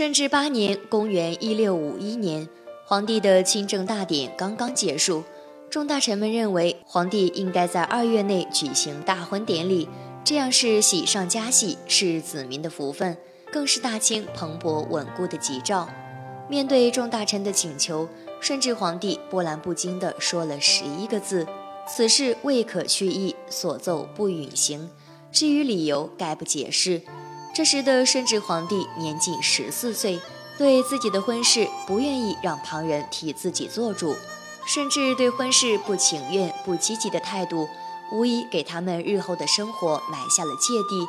[0.00, 2.48] 顺治八年（公元1651年），
[2.88, 5.24] 皇帝的亲政大典刚刚结束，
[5.68, 9.86] 众大臣们认为皇帝应该在二月内举行大婚典礼，
[10.24, 13.14] 这样是喜上加喜，是子民的福分，
[13.52, 15.86] 更是大清蓬勃稳固的吉兆。
[16.48, 18.08] 面对众大臣的请求，
[18.40, 21.46] 顺治皇帝波澜不惊地说了十一个字
[21.86, 24.88] ：“此事未可去意，所奏不允行。
[25.30, 27.02] 至于理由，概不解释。”
[27.52, 30.20] 这时的顺治皇帝年仅十四岁，
[30.56, 34.14] 对自己的婚事不愿意让旁人替自己做主，
[34.64, 37.68] 甚至对婚事不情愿、不积极的态度，
[38.12, 41.06] 无疑给他们日后的生活埋下了芥蒂。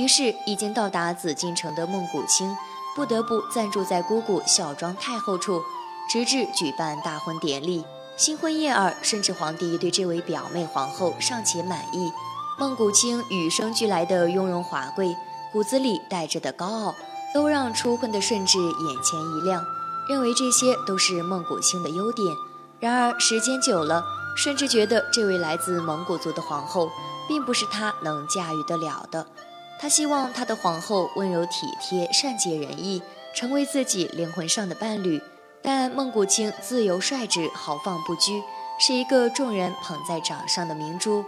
[0.00, 2.56] 于是，已经到达紫禁城的孟古青
[2.94, 5.62] 不得不暂住在姑姑孝庄太后处，
[6.08, 7.84] 直至举办大婚典礼。
[8.16, 12.12] 新婚燕尔，顺治皇帝对这位表妹皇后尚且满意，
[12.58, 15.16] 孟古青与生俱来的雍容华贵。
[15.52, 16.94] 骨子里带着的高傲，
[17.34, 19.64] 都让初婚的顺治眼前一亮，
[20.08, 22.34] 认为这些都是孟古卿的优点。
[22.78, 24.04] 然而时间久了，
[24.36, 26.90] 顺治觉得这位来自蒙古族的皇后，
[27.28, 29.26] 并不是他能驾驭得了的。
[29.80, 33.02] 他希望他的皇后温柔体贴、善解人意，
[33.34, 35.20] 成为自己灵魂上的伴侣。
[35.62, 38.42] 但孟古青自由率直、豪放不拘，
[38.78, 41.24] 是一个众人捧在掌上的明珠。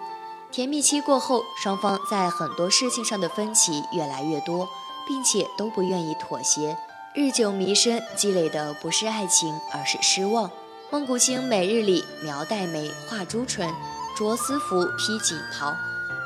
[0.52, 4.68] 甜蜜期过后，双方在很多事情上的分歧越来越多，
[5.08, 6.76] 并且都不愿意妥协。
[7.14, 10.50] 日久弥深，积累的不是爱情，而是失望。
[10.90, 13.74] 孟古卿每日里描黛眉、画朱唇、
[14.14, 15.74] 着丝服、披锦袍，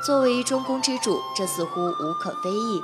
[0.05, 2.81] 作为中宫之主，这似乎无可非议。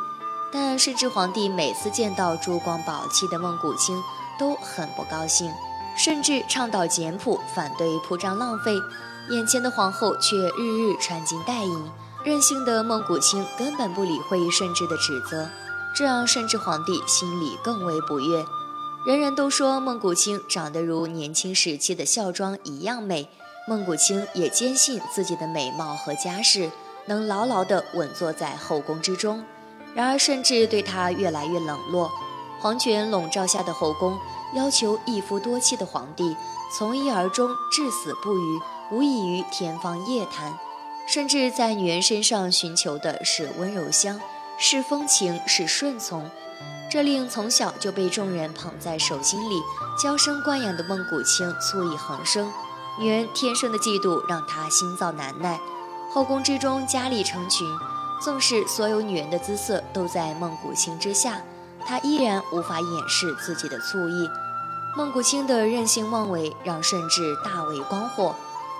[0.50, 4.02] 但顺治皇帝每次见到珠光宝气的孟古卿，
[4.40, 5.52] 都很不高兴，
[5.98, 8.78] 甚至倡导简朴，反对铺张浪费。
[9.30, 11.92] 眼前的皇后却日日穿金戴银，
[12.26, 15.50] 任性的孟古青根本不理会顺治的指责，
[15.96, 18.46] 这让顺治皇帝心里更为不悦。
[19.06, 23.30] 人人都说孟古青长得如年轻时期的孝庄一样美，
[23.66, 26.70] 孟古青也坚信自己的美貌和家世
[27.06, 29.46] 能牢牢地稳坐在后宫之中。
[29.96, 32.12] 然而顺治对她越来越冷落，
[32.60, 34.18] 皇权笼罩下的后宫
[34.54, 36.36] 要求一夫多妻的皇帝
[36.78, 38.60] 从一而终，至死不渝。
[38.92, 40.58] 无异于天方夜谭，
[41.08, 44.20] 甚至在女人身上寻求的是温柔乡，
[44.58, 46.30] 是风情，是顺从。
[46.90, 49.62] 这令从小就被众人捧在手心里、
[50.02, 52.52] 娇生惯养的孟古青醋意横生。
[53.00, 55.60] 女人天生的嫉妒让她心躁难耐。
[56.12, 57.68] 后宫之中佳丽成群，
[58.22, 61.42] 纵使所有女人的姿色都在孟古青之下，
[61.88, 64.30] 她依然无法掩饰自己的醋意。
[64.96, 68.36] 孟古青的任性妄为让顺治大为光火。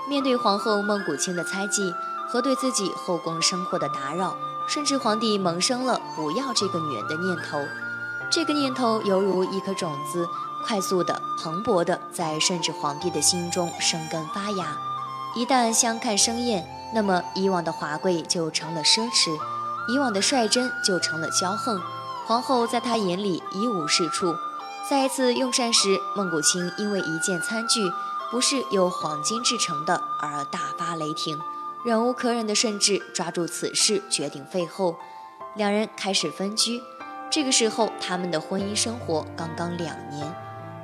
[0.08, 1.94] 面对皇后孟古青的猜忌
[2.28, 4.36] 和对自己后宫生活的打扰，
[4.68, 7.60] 顺治皇帝萌生了不要这个女人的念头。
[8.30, 10.28] 这个念头犹如一颗种子，
[10.66, 14.78] 快速的、蓬勃的在顺治皇帝的心中生根发芽。
[15.36, 19.38] 一旦相看生厌，那么以往的华贵就成了奢侈，
[19.88, 21.82] 以往的率真就成了骄横。
[22.26, 24.36] 皇后在他眼里一无是处。
[24.90, 27.92] 在一次用膳时，孟古青因为一件餐具。
[28.34, 31.38] 不是由黄金制成的，而大发雷霆，
[31.86, 34.96] 忍无可忍的顺治抓住此事，决定废后。
[35.56, 36.82] 两人开始分居。
[37.30, 40.36] 这个时候，他们的婚姻生活刚刚两年，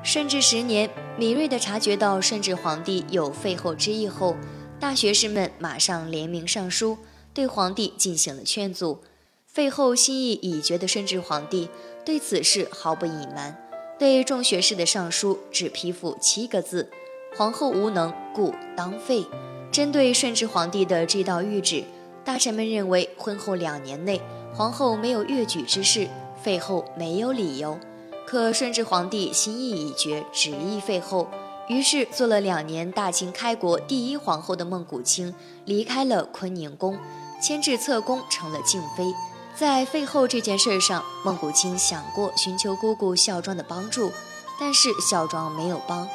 [0.04, 0.92] 甚至十年。
[1.18, 4.38] 敏锐地察觉到顺治皇帝有废后之意后，
[4.80, 7.00] 大学士们马上联名上书，
[7.34, 9.02] 对皇帝进行了劝阻。
[9.48, 11.68] 废后心意已决的顺治皇帝
[12.06, 13.58] 对此事毫不隐瞒，
[13.98, 16.92] 对众学士的上书只批复七个字。
[17.38, 19.26] 皇后无能，故当废。
[19.72, 21.84] 针对顺治皇帝的这道谕旨，
[22.26, 24.20] 大臣们认为婚后两年内
[24.54, 26.10] 皇后没有越矩之事，
[26.42, 27.78] 废后没有理由。
[28.26, 31.28] 可顺治皇帝心意已决，执意废后，
[31.68, 35.34] 于是做了两年大清开国第一皇后的孟古青
[35.66, 36.98] 离开了坤宁宫，
[37.42, 39.14] 迁至侧宫成了静妃。
[39.56, 44.12] 在废后这件事上，孟古青想过寻求姑姑孝庄的帮助，
[44.60, 46.08] 但是孝庄没有帮。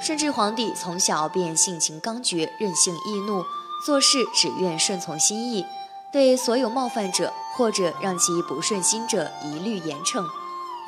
[0.00, 3.44] 顺治皇帝从小便性情刚决、任性易怒，
[3.84, 5.66] 做事只愿顺从心意，
[6.10, 10.24] 对所有冒犯者或者让其不顺心者一律严惩。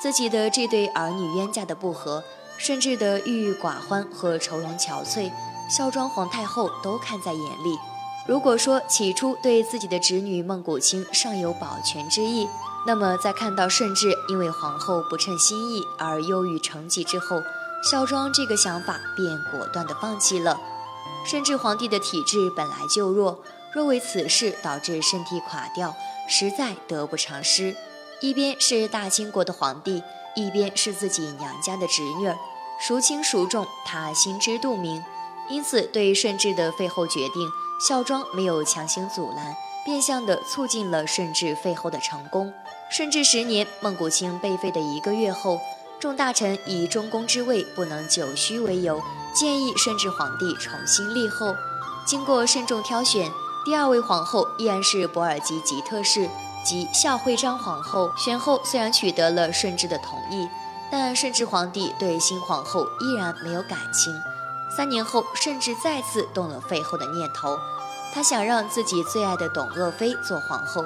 [0.01, 2.25] 自己的这对儿女冤家的不和，
[2.57, 5.31] 顺治的郁郁寡欢和愁容憔悴，
[5.69, 7.79] 孝庄皇太后都看在眼里。
[8.27, 12.49] 如果说起初对自己的侄女孟古青尚有保全之意，
[12.87, 17.43] 那么在看到顺治因为皇后不称心意而忧郁成疾之后，
[17.83, 20.61] 孝庄这个想法便果断地放弃了。
[21.25, 23.43] 顺治皇帝的体质本来就弱，
[23.73, 25.95] 若为此事导致身体垮掉，
[26.29, 27.77] 实在得不偿失。
[28.21, 30.03] 一边是大清国的皇帝，
[30.37, 32.37] 一边是自己娘家的侄女儿，
[32.81, 35.03] 孰轻孰重，他心知肚明。
[35.49, 37.49] 因此，对顺治的废后决定，
[37.81, 42.53] 孝庄没有强行阻拦，变相的促进了顺治废后的成功。
[42.91, 45.61] 顺治十年，孟古卿被废的一个月后，
[46.03, 49.01] 众大臣以中宫之位不能久虚为由，
[49.33, 51.55] 建议顺治皇帝重新立后。
[52.05, 53.31] 经过慎重挑选，
[53.65, 56.29] 第二位皇后依然是博尔吉吉特氏，
[56.65, 58.13] 即孝惠章皇后。
[58.17, 60.49] 选后虽然取得了顺治的同意，
[60.91, 64.13] 但顺治皇帝对新皇后依然没有感情。
[64.77, 67.57] 三年后，顺治再次动了废后的念头。
[68.13, 70.85] 他想让自己最爱的董鄂妃做皇后，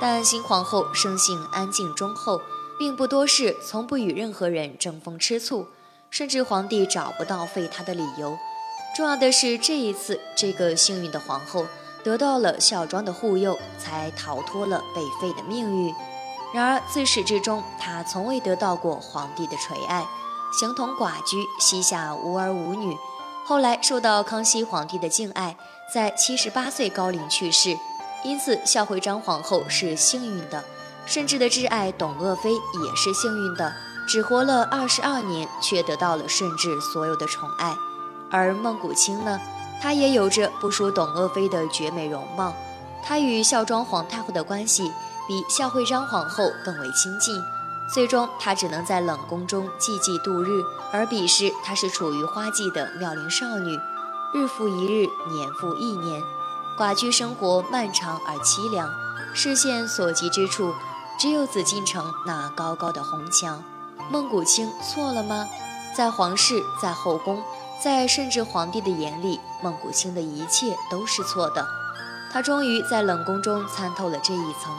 [0.00, 2.40] 但新皇后生性安静忠厚，
[2.78, 5.68] 并不多事，从不与任何人争风吃醋，
[6.10, 8.36] 甚至皇帝找不到废她的理由。
[8.94, 11.66] 重要的是，这一次这个幸运的皇后
[12.04, 15.94] 得到了孝庄的护佑，才逃脱了被废的命运。
[16.54, 20.06] 然而自始至终，她从未得到过皇帝的垂爱，
[20.58, 22.96] 形同寡居，膝下无儿无女。
[23.44, 25.56] 后来受到康熙皇帝的敬爱，
[25.92, 27.76] 在七十八岁高龄去世，
[28.24, 30.64] 因此孝惠章皇后是幸运的。
[31.06, 33.72] 顺治的挚爱董鄂妃也是幸运的，
[34.08, 37.76] 只活了二十二年，却得到了顺治所有的宠爱。
[38.28, 39.40] 而孟古青呢，
[39.80, 42.52] 她也有着不输董鄂妃的绝美容貌，
[43.04, 44.90] 她与孝庄皇太后的关系
[45.28, 47.40] 比孝惠章皇后更为亲近。
[47.94, 53.78] 最终，她只能在冷宫中寂寂度日，而彼时她是处于花季的妙龄少女，
[54.34, 56.20] 日复一日，年复一年，
[56.76, 58.90] 寡居生活漫长而凄凉，
[59.32, 60.74] 视线所及之处，
[61.18, 63.62] 只有紫禁城那高高的红墙。
[64.10, 65.46] 孟古青错了吗？
[65.96, 67.42] 在皇室，在后宫，
[67.82, 71.66] 在顺治皇帝的眼里，孟古青的一切都是错的。
[72.30, 74.76] 他终于在冷宫中参透了这一层，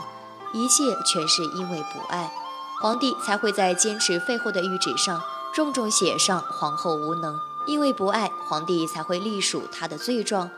[0.54, 2.31] 一切全是因为不爱。
[2.80, 5.24] 皇帝才会在坚持废后的谕旨上
[5.56, 10.51] 重重写上“皇后无能”，因为不爱，皇帝才会隶属他的罪状。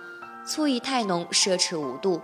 [0.45, 2.21] 醋意太浓，奢侈无度。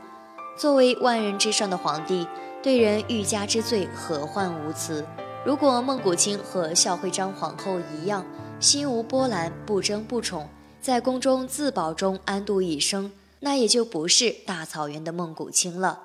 [0.57, 2.27] 作为万人之上的皇帝，
[2.65, 5.05] 对人欲加之罪，何患无辞？
[5.45, 8.25] 如果孟古青和孝惠章皇后一样，
[8.59, 10.49] 心无波澜，不争不宠，
[10.81, 16.01] 在宫中自保中安度一生，那也就不是大草原的孟古青了。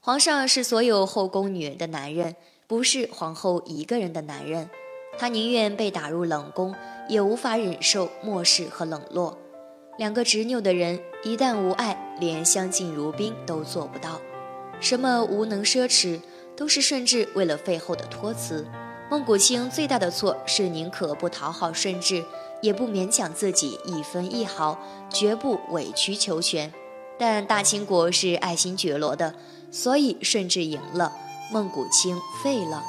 [0.00, 2.34] 皇上是所有后宫女人的男人。
[2.66, 4.70] 不是皇后一个人的男人，
[5.18, 6.74] 他宁愿被打入冷宫，
[7.10, 9.36] 也无法忍受漠视和冷落。
[9.98, 14.18] 两个执拗的人，一旦无爱，连相敬如宾都做不到。
[14.80, 16.20] 什么无能奢侈，
[16.56, 18.66] 都是顺治为了废后的托词。
[19.10, 22.24] 孟古卿最大的错是宁可不讨好顺治，
[22.62, 24.78] 也不勉强自己一分一毫，
[25.10, 26.72] 绝不委曲求全。
[27.18, 29.34] 但大清国是爱新觉罗的，
[29.70, 31.12] 所以顺治赢了。
[31.52, 32.82] 孟古卿废了，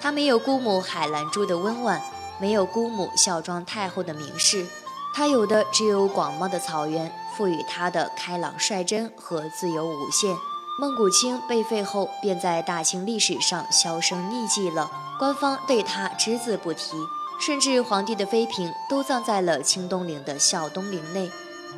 [0.00, 2.02] 他没有姑母海兰珠的温婉，
[2.40, 4.66] 没有姑母孝庄太后的名士，
[5.14, 10.34] 他有的只有广袤的草原，赋予他的开朗率真和自由无限。
[10.80, 14.88] 孟古青被废后，便在大清历史上销声匿迹了，
[15.18, 16.94] 官方对他只字不提，
[17.40, 21.32] 甚至皇帝的妃嫔都葬在了清东陵的孝东陵内，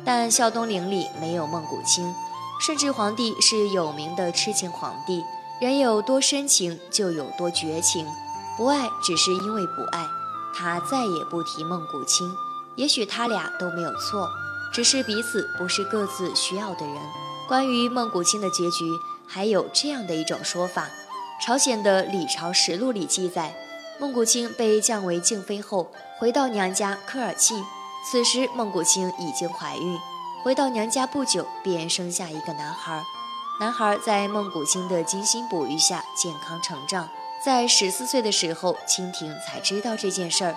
[0.05, 2.13] 但孝东陵里没有孟古青。
[2.59, 5.25] 顺治皇帝是有名的痴情皇帝。
[5.59, 8.05] 人有多深情，就有多绝情。
[8.55, 10.05] 不爱只是因为不爱，
[10.55, 12.31] 他再也不提孟古青。
[12.75, 14.29] 也许他俩都没有错，
[14.71, 16.97] 只是彼此不是各自需要的人。
[17.47, 18.85] 关于孟古青的结局，
[19.27, 20.89] 还有这样的一种说法：
[21.41, 23.53] 朝鲜的《李朝实录》里记载，
[23.99, 27.63] 孟古青被降为静妃后，回到娘家科尔沁。
[28.09, 29.99] 此时孟古青已经怀孕，
[30.43, 33.03] 回到娘家不久，便生下一个男孩。
[33.59, 37.09] 男孩在孟古青的精心哺育下健康成长，
[37.45, 40.55] 在十四岁的时候，清廷才知道这件事儿。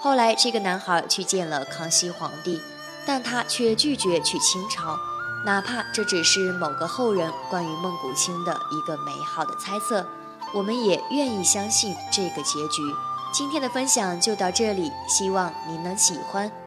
[0.00, 2.60] 后来，这个男孩去见了康熙皇帝，
[3.04, 4.96] 但他却拒绝去清朝，
[5.44, 10.04] 哪怕这只是某个后人关于孟古青的一个美好的猜测，
[10.54, 12.82] 我们也愿意相信这个结局。
[13.30, 16.50] 今天的分享就到这里，希望您能喜欢。